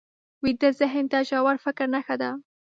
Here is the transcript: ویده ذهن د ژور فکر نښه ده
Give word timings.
ویده 0.43 0.69
ذهن 0.79 1.05
د 1.11 1.13
ژور 1.29 1.55
فکر 1.63 1.85
نښه 1.93 2.15
ده 2.21 2.31